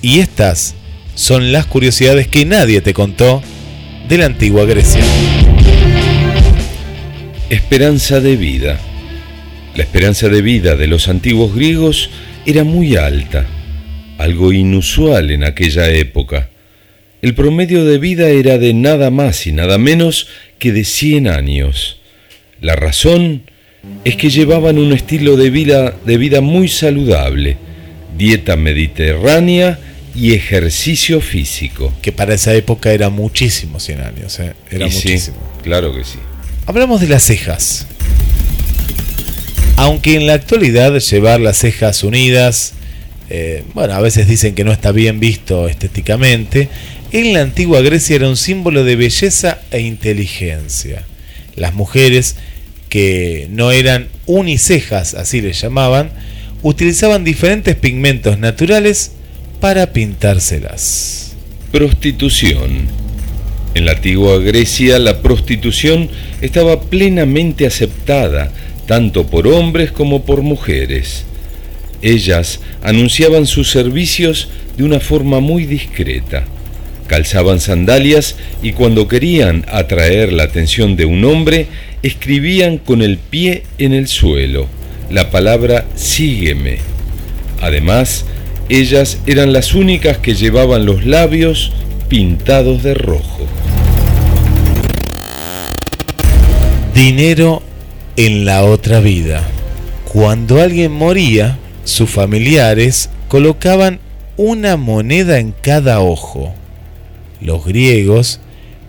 [0.00, 0.74] Y estas
[1.16, 3.42] son las curiosidades que nadie te contó
[4.08, 5.02] de la antigua Grecia.
[7.50, 8.78] Esperanza de vida.
[9.74, 12.10] La esperanza de vida de los antiguos griegos
[12.48, 13.44] era muy alta,
[14.16, 16.48] algo inusual en aquella época.
[17.20, 20.28] El promedio de vida era de nada más y nada menos
[20.58, 22.00] que de 100 años.
[22.62, 23.42] La razón
[24.04, 27.58] es que llevaban un estilo de vida, de vida muy saludable,
[28.16, 29.78] dieta mediterránea
[30.14, 31.92] y ejercicio físico.
[32.00, 34.54] Que para esa época era muchísimo 100 años, ¿eh?
[34.70, 35.36] era muchísimo.
[35.62, 36.18] claro que sí.
[36.64, 37.86] Hablamos de las cejas.
[39.80, 42.72] Aunque en la actualidad llevar las cejas unidas,
[43.30, 46.68] eh, bueno, a veces dicen que no está bien visto estéticamente,
[47.12, 51.04] en la antigua Grecia era un símbolo de belleza e inteligencia.
[51.54, 52.34] Las mujeres,
[52.88, 56.10] que no eran unicejas, así les llamaban,
[56.64, 59.12] utilizaban diferentes pigmentos naturales
[59.60, 61.36] para pintárselas.
[61.70, 62.88] Prostitución.
[63.76, 66.10] En la antigua Grecia la prostitución
[66.40, 68.52] estaba plenamente aceptada
[68.88, 71.26] tanto por hombres como por mujeres.
[72.02, 76.44] Ellas anunciaban sus servicios de una forma muy discreta.
[77.06, 81.66] Calzaban sandalias y cuando querían atraer la atención de un hombre,
[82.02, 84.66] escribían con el pie en el suelo
[85.10, 86.78] la palabra sígueme.
[87.60, 88.24] Además,
[88.68, 91.72] ellas eran las únicas que llevaban los labios
[92.08, 93.46] pintados de rojo.
[96.94, 97.62] Dinero
[98.18, 99.46] en la otra vida.
[100.12, 104.00] Cuando alguien moría, sus familiares colocaban
[104.36, 106.52] una moneda en cada ojo.
[107.40, 108.40] Los griegos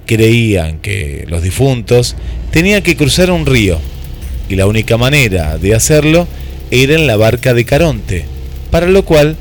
[0.08, 2.16] creían que los difuntos
[2.50, 3.80] tenían que cruzar un río
[4.50, 6.28] y la única manera de hacerlo
[6.72, 8.26] era en la barca de Caronte,
[8.72, 9.38] para lo cual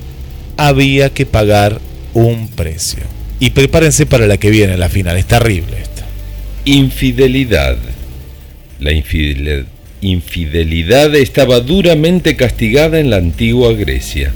[0.58, 1.80] había que pagar
[2.12, 3.04] un precio.
[3.40, 6.04] Y prepárense para la que viene, la final, es terrible esta.
[6.66, 7.78] Infidelidad.
[8.80, 9.64] La infidelidad
[10.00, 14.32] infidelidad estaba duramente castigada en la antigua Grecia.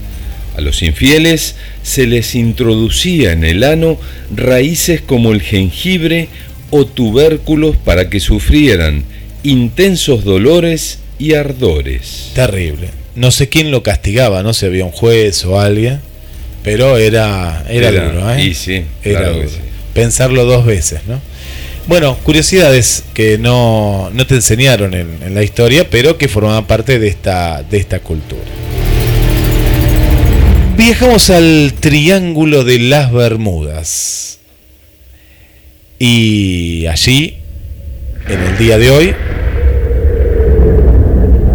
[0.57, 3.99] A los infieles se les introducía en el ano
[4.35, 6.29] raíces como el jengibre
[6.71, 9.05] o tubérculos para que sufrieran
[9.43, 12.33] intensos dolores y ardores.
[12.35, 12.89] Terrible.
[13.15, 16.01] No sé quién lo castigaba, no sé, había un juez o alguien,
[16.63, 18.45] pero era, era, duro, ¿eh?
[18.45, 19.49] Y sí, era duro.
[19.95, 21.21] Pensarlo dos veces, ¿no?
[21.87, 27.63] Bueno, curiosidades que no, te enseñaron en, la historia, pero que formaban parte de esta,
[27.63, 28.43] de esta cultura.
[30.77, 34.39] Viajamos al Triángulo de las Bermudas.
[35.99, 37.37] Y allí,
[38.29, 39.15] en el día de hoy,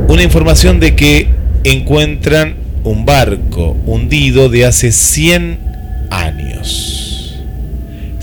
[0.09, 1.27] una información de que
[1.63, 5.59] encuentran un barco hundido de hace 100
[6.09, 7.06] años.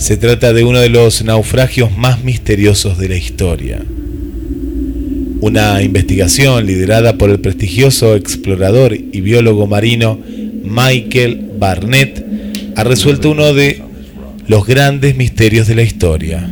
[0.04, 3.82] Se trata de uno de los naufragios más misteriosos de la historia.
[5.40, 10.20] Una investigación liderada por el prestigioso explorador y biólogo marino
[10.62, 12.22] Michael Barnett
[12.76, 13.80] ha resuelto uno de
[14.46, 16.50] los grandes misterios de la historia.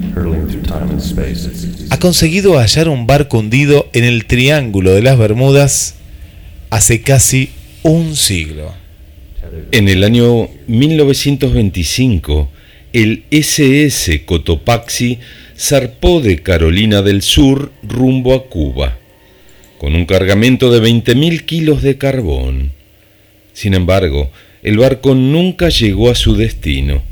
[1.90, 5.96] Ha conseguido hallar un barco hundido en el Triángulo de las Bermudas
[6.70, 7.50] hace casi
[7.82, 8.72] un siglo.
[9.72, 12.48] En el año 1925,
[12.92, 15.18] el SS Cotopaxi
[15.56, 18.98] zarpó de Carolina del Sur rumbo a Cuba,
[19.78, 22.72] con un cargamento de 20.000 kilos de carbón.
[23.54, 24.30] Sin embargo,
[24.62, 27.02] el barco nunca llegó a su destino,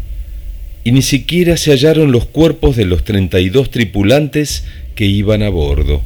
[0.84, 4.64] y ni siquiera se hallaron los cuerpos de los 32 tripulantes
[4.94, 6.02] que iban a bordo.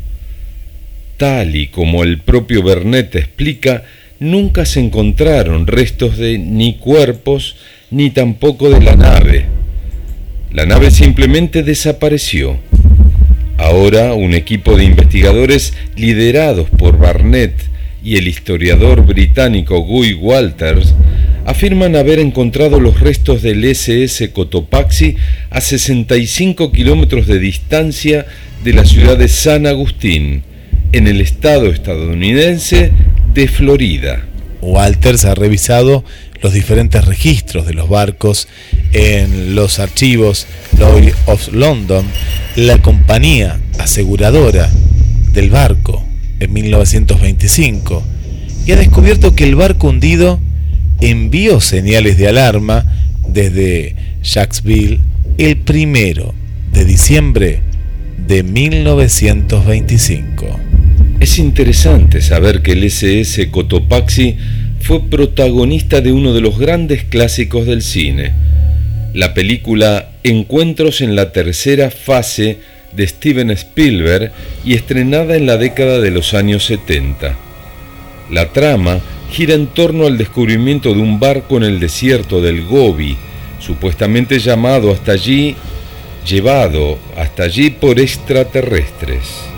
[1.16, 3.84] Tal y como el propio Bernet explica,
[4.20, 7.56] nunca se encontraron restos de ni cuerpos
[7.90, 9.53] ni tampoco de la nave.
[10.54, 12.60] La nave simplemente desapareció.
[13.58, 17.60] Ahora un equipo de investigadores liderados por Barnett
[18.04, 20.94] y el historiador británico Guy Walters
[21.44, 25.16] afirman haber encontrado los restos del SS Cotopaxi
[25.50, 28.24] a 65 kilómetros de distancia
[28.62, 30.44] de la ciudad de San Agustín,
[30.92, 32.92] en el estado estadounidense
[33.34, 34.24] de Florida.
[34.60, 36.04] Walters ha revisado
[36.44, 38.48] los diferentes registros de los barcos
[38.92, 40.46] en los archivos
[40.78, 42.04] Lloyd of London,
[42.54, 44.70] la compañía aseguradora
[45.32, 46.04] del barco
[46.40, 48.02] en 1925
[48.66, 50.38] y ha descubierto que el barco hundido
[51.00, 52.84] envió señales de alarma
[53.26, 55.00] desde Jacksville
[55.38, 56.34] el primero
[56.74, 57.60] de diciembre
[58.18, 60.60] de 1925.
[61.20, 64.36] Es interesante saber que el SS Cotopaxi
[64.84, 68.34] fue protagonista de uno de los grandes clásicos del cine,
[69.14, 72.58] la película Encuentros en la tercera fase
[72.92, 74.30] de Steven Spielberg
[74.62, 77.34] y estrenada en la década de los años 70.
[78.30, 83.16] La trama gira en torno al descubrimiento de un barco en el desierto del Gobi,
[83.60, 85.56] supuestamente llamado hasta allí,
[86.28, 89.53] llevado hasta allí por extraterrestres.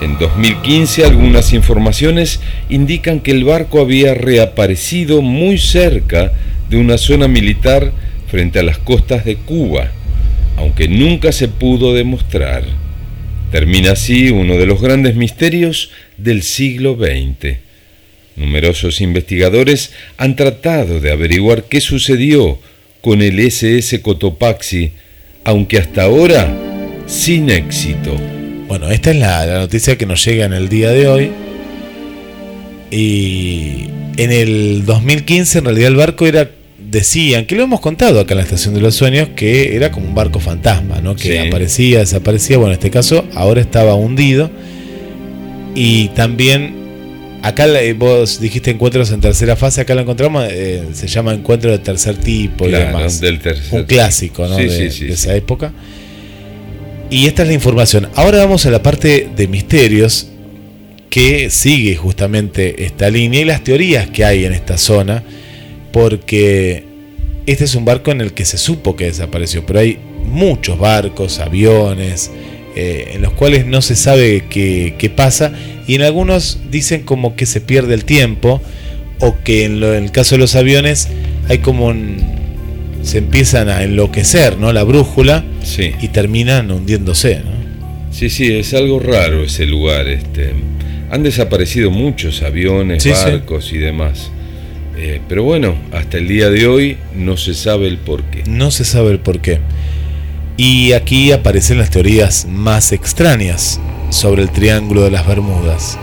[0.00, 2.40] En 2015 algunas informaciones
[2.70, 6.32] indican que el barco había reaparecido muy cerca
[6.70, 7.92] de una zona militar
[8.28, 9.90] frente a las costas de Cuba,
[10.56, 12.64] aunque nunca se pudo demostrar.
[13.50, 17.58] Termina así uno de los grandes misterios del siglo XX.
[18.36, 22.58] Numerosos investigadores han tratado de averiguar qué sucedió
[23.02, 24.92] con el SS Cotopaxi,
[25.44, 26.56] aunque hasta ahora
[27.06, 28.39] sin éxito.
[28.70, 31.32] Bueno, esta es la, noticia que nos llega en el día de hoy.
[32.92, 36.48] Y en el 2015 en realidad el barco era,
[36.78, 40.06] decían, que lo hemos contado acá en la Estación de los Sueños, que era como
[40.06, 41.16] un barco fantasma, ¿no?
[41.16, 42.58] Que aparecía, desaparecía.
[42.58, 44.52] Bueno, en este caso ahora estaba hundido.
[45.74, 46.76] Y también
[47.42, 47.66] acá
[47.96, 52.18] vos dijiste encuentros en tercera fase, acá lo encontramos, eh, se llama encuentro de tercer
[52.18, 53.20] tipo y demás.
[53.72, 54.54] un clásico ¿no?
[54.54, 55.72] de esa época.
[57.10, 58.08] Y esta es la información.
[58.14, 60.28] Ahora vamos a la parte de misterios
[61.10, 65.24] que sigue justamente esta línea y las teorías que hay en esta zona,
[65.92, 66.84] porque
[67.46, 71.40] este es un barco en el que se supo que desapareció, pero hay muchos barcos,
[71.40, 72.30] aviones,
[72.76, 75.52] eh, en los cuales no se sabe qué, pasa
[75.88, 78.62] y en algunos dicen como que se pierde el tiempo
[79.18, 81.08] o que en, en el caso de los aviones
[81.48, 82.29] hay como un,
[83.02, 84.72] se empiezan a enloquecer, ¿no?
[84.72, 85.44] La brújula
[86.00, 87.60] y terminan hundiéndose, ¿no?
[88.10, 90.08] Sí, sí, es algo raro ese lugar.
[90.08, 90.52] Este,
[91.10, 94.30] han desaparecido muchos aviones, barcos y demás.
[94.98, 98.42] Eh, pero bueno, hasta el día de hoy no se sabe el por qué.
[98.46, 99.60] No se sabe el por qué.
[100.56, 103.80] Y aquí aparecen las teorías más extrañas
[104.10, 105.98] sobre el Triángulo de las Bermudas.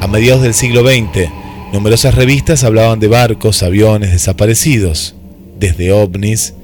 [0.00, 1.30] A mediados del siglo XX,
[1.72, 5.14] numerosas revistas hablaban de barcos, aviones desaparecidos
[5.58, 6.54] desde ovnis,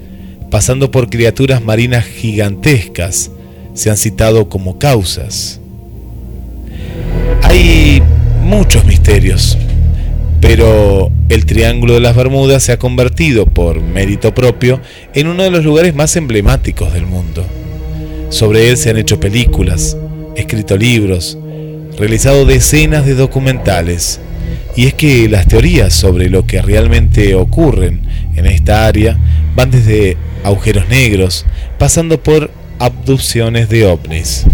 [0.51, 3.31] pasando por criaturas marinas gigantescas,
[3.75, 5.61] se han citado como causas.
[7.43, 8.03] Hay
[8.43, 9.59] muchos misterios,
[10.41, 14.81] pero el Triángulo de las Bermudas se ha convertido, por mérito propio,
[15.15, 17.45] en uno de los lugares más emblemáticos del mundo.
[18.29, 19.97] Sobre él se han hecho películas,
[20.37, 21.39] escrito libros,
[21.99, 24.21] realizado decenas de documentales,
[24.77, 28.03] y es que las teorías sobre lo que realmente ocurren
[28.35, 29.19] en esta área
[29.55, 31.47] van desde agujeros negros,
[31.79, 34.45] pasando por abducciones de ovnis.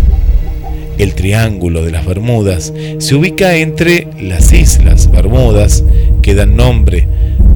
[0.98, 5.82] El Triángulo de las Bermudas se ubica entre las Islas Bermudas,
[6.20, 7.08] que dan nombre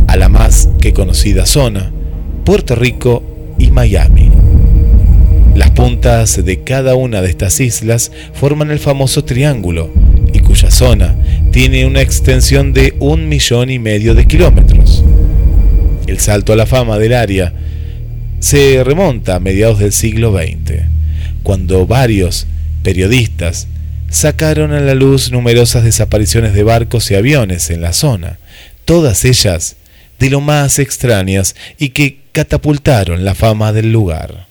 [0.07, 1.93] a la más que conocida zona,
[2.45, 3.23] Puerto Rico
[3.59, 4.31] y Miami.
[5.55, 9.91] Las puntas de cada una de estas islas forman el famoso triángulo,
[10.33, 11.15] y cuya zona
[11.55, 15.05] tiene una extensión de un millón y medio de kilómetros.
[16.09, 17.52] El salto a la fama del área
[18.40, 20.80] se remonta a mediados del siglo XX,
[21.44, 22.48] cuando varios
[22.82, 23.68] periodistas
[24.11, 28.40] sacaron a la luz numerosas desapariciones de barcos y aviones en la zona,
[28.84, 29.76] todas ellas
[30.18, 34.48] de lo más extrañas y que catapultaron la fama del lugar.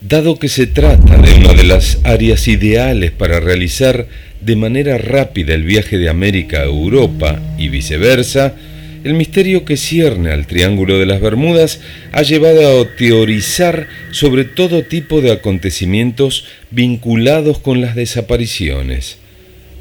[0.00, 4.08] Dado que se trata de una de las áreas ideales para realizar
[4.44, 8.54] de manera rápida el viaje de América a Europa y viceversa,
[9.02, 11.80] el misterio que cierne al Triángulo de las Bermudas
[12.12, 19.18] ha llevado a teorizar sobre todo tipo de acontecimientos vinculados con las desapariciones.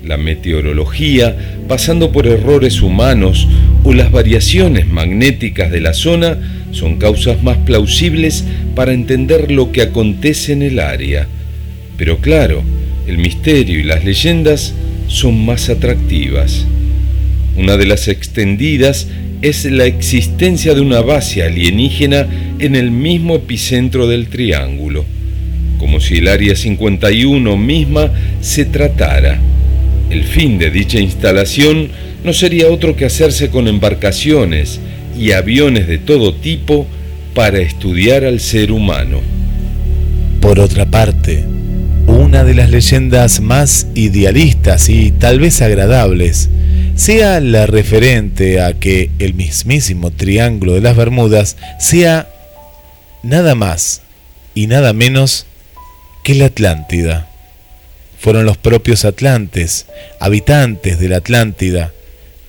[0.03, 1.35] La meteorología,
[1.69, 3.47] pasando por errores humanos
[3.85, 8.43] o las variaciones magnéticas de la zona, son causas más plausibles
[8.75, 11.27] para entender lo que acontece en el área.
[11.97, 12.63] Pero claro,
[13.07, 14.73] el misterio y las leyendas
[15.07, 16.65] son más atractivas.
[17.55, 19.07] Una de las extendidas
[19.41, 22.27] es la existencia de una base alienígena
[22.59, 25.05] en el mismo epicentro del triángulo,
[25.77, 29.39] como si el Área 51 misma se tratara.
[30.09, 31.89] El fin de dicha instalación
[32.23, 34.79] no sería otro que hacerse con embarcaciones
[35.19, 36.87] y aviones de todo tipo
[37.33, 39.19] para estudiar al ser humano.
[40.39, 41.43] Por otra parte,
[42.33, 46.49] una de las leyendas más idealistas y tal vez agradables
[46.95, 52.27] sea la referente a que el mismísimo Triángulo de las Bermudas sea
[53.21, 54.01] nada más
[54.55, 55.45] y nada menos
[56.23, 57.27] que la Atlántida.
[58.17, 59.85] Fueron los propios atlantes,
[60.19, 61.93] habitantes de la Atlántida,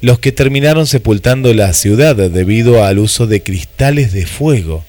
[0.01, 4.82] los que terminaron sepultando la ciudad debido al uso de cristales de fuego,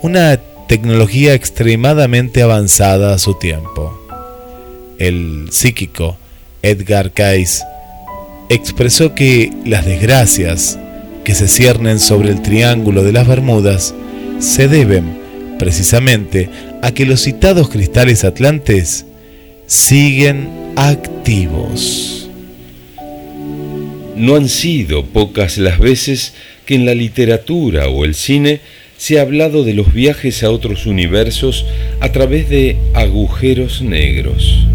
[0.00, 4.07] una tecnología extremadamente avanzada a su tiempo.
[4.98, 6.18] El psíquico
[6.62, 7.62] Edgar Cayce
[8.48, 10.78] expresó que las desgracias
[11.24, 13.94] que se ciernen sobre el Triángulo de las Bermudas
[14.40, 15.18] se deben
[15.58, 16.48] precisamente
[16.82, 19.06] a que los citados cristales atlantes
[19.66, 22.28] siguen activos.
[24.16, 26.34] No han sido pocas las veces
[26.66, 28.60] que en la literatura o el cine
[28.96, 31.64] se ha hablado de los viajes a otros universos
[32.00, 34.66] a través de agujeros negros,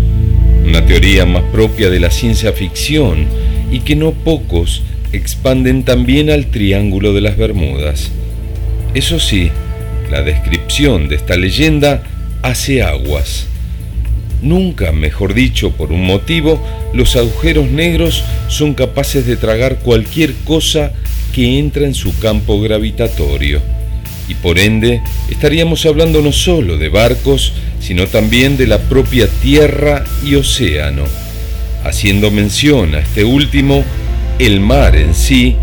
[0.66, 3.28] una teoría más propia de la ciencia ficción
[3.72, 8.12] y que no pocos expanden también al Triángulo de las Bermudas.
[8.94, 9.52] Eso sí,
[10.10, 12.04] la descripción de esta leyenda
[12.42, 13.48] hace aguas
[14.44, 16.62] Nunca, mejor dicho, por un motivo,
[16.94, 20.92] los agujeros negros son capaces de tragar cualquier cosa
[21.34, 23.62] que entra en su campo gravitatorio.
[24.34, 30.04] Y por ende, estaríamos hablando no solo de barcos, sino también de la propia tierra
[30.26, 31.04] y océano.
[31.84, 33.84] Haciendo mención a este último,
[34.40, 35.56] el mar en sí,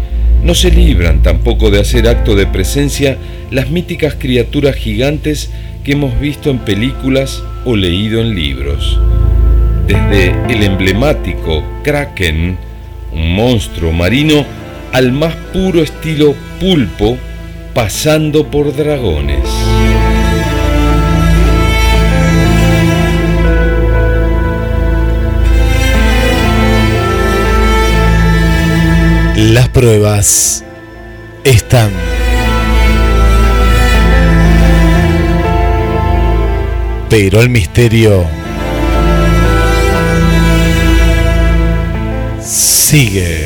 [0.45, 3.19] no se libran tampoco de hacer acto de presencia
[3.51, 5.51] las míticas criaturas gigantes
[5.85, 8.99] que hemos visto en películas o leído en libros.
[9.87, 12.57] Desde el emblemático Kraken,
[13.13, 14.47] un monstruo marino,
[14.93, 17.19] al más puro estilo pulpo,
[17.75, 19.41] pasando por dragones.
[29.37, 30.65] Las pruebas
[31.45, 31.91] están
[37.11, 38.25] Pero el misterio
[42.41, 43.40] sigue.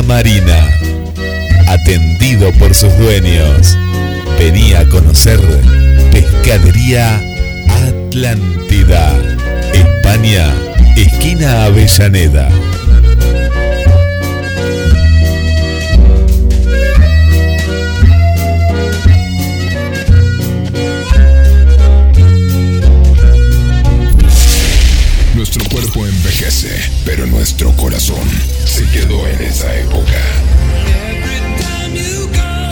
[0.00, 0.70] Marina.
[1.68, 3.76] Atendido por sus dueños.
[4.38, 5.38] Venía a conocer
[6.10, 7.20] Pescadería
[7.68, 9.12] Atlántida.
[9.74, 10.54] España,
[10.96, 12.48] esquina Avellaneda.
[25.34, 26.70] Nuestro cuerpo envejece,
[27.04, 28.26] pero nuestro corazón
[28.92, 30.20] quedó en esa época.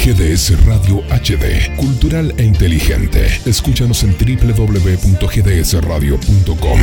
[0.04, 3.40] GDS Radio HD, cultural e inteligente.
[3.46, 6.80] Escúchanos en www.gdsradio.com.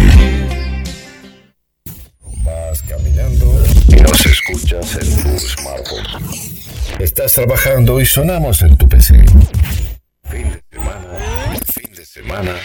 [2.44, 6.08] Vas caminando y nos escuchas en tu smartphone.
[7.00, 9.24] Estás trabajando y sonamos en tu PC.
[10.30, 11.20] Fin de semana,
[11.74, 12.56] fin de semana.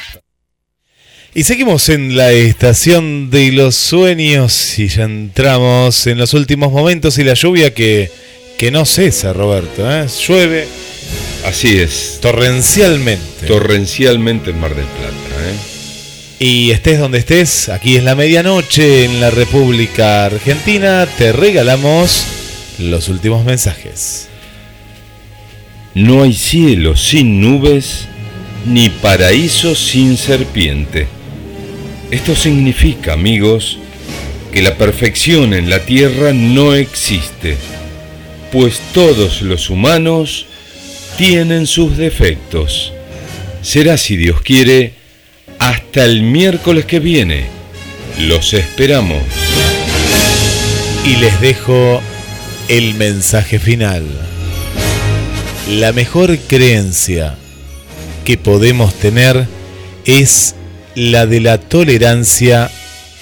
[1.35, 7.16] Y seguimos en la estación de los sueños y ya entramos en los últimos momentos
[7.16, 8.11] y la lluvia que,
[8.59, 9.91] que no cesa, Roberto.
[9.91, 10.07] ¿eh?
[10.28, 10.68] Llueve
[11.47, 12.18] Así es.
[12.20, 13.47] torrencialmente.
[13.47, 15.14] Torrencialmente en Mar del Plata.
[15.14, 15.72] ¿eh?
[16.39, 22.24] y estés donde estés, aquí es la medianoche en la República Argentina, te regalamos
[22.78, 24.28] los últimos mensajes.
[25.95, 28.09] No hay cielo sin nubes,
[28.66, 31.07] ni paraíso sin serpiente.
[32.13, 33.79] Esto significa, amigos,
[34.53, 37.57] que la perfección en la tierra no existe,
[38.53, 40.45] pues todos los humanos
[41.17, 42.93] tienen sus defectos.
[43.63, 44.93] Será, si Dios quiere,
[45.59, 47.47] hasta el miércoles que viene.
[48.19, 49.23] Los esperamos.
[51.07, 52.03] Y les dejo
[52.69, 54.05] el mensaje final.
[55.67, 57.37] La mejor creencia
[58.27, 59.47] que podemos tener
[60.05, 60.57] es
[60.95, 62.70] la de la tolerancia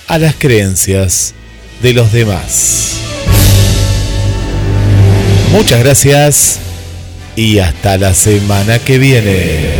[0.06, 1.34] a las creencias
[1.82, 2.96] de los demás.
[5.52, 6.58] Muchas gracias
[7.36, 9.80] y hasta la semana que viene.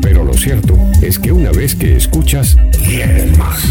[0.00, 3.64] Pero lo cierto es que una vez que escuchas, quieren más.